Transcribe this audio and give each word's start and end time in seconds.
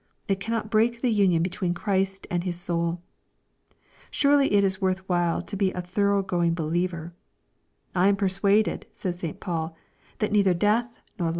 It 0.27 0.39
cannot 0.39 0.71
break 0.71 1.03
the 1.03 1.11
union 1.11 1.43
between 1.43 1.75
Christ 1.75 2.25
and 2.31 2.43
his 2.43 2.59
soul. 2.59 3.03
Sorely 4.09 4.51
it 4.51 4.63
is 4.63 4.81
worth 4.81 5.07
while 5.07 5.43
to 5.43 5.55
be 5.55 5.71
a 5.73 5.81
thorough 5.81 6.23
going 6.23 6.55
believer 6.55 7.13
I 7.93 8.07
1 8.07 8.09
am 8.09 8.15
persuaded," 8.15 8.87
says 8.91 9.19
St.Paul^ 9.19 9.75
''that 10.17 10.31
neither 10.31 10.55
death, 10.55 10.87
noi 11.19 11.25
LUKE, 11.25 11.29
CHAP. 11.29 11.29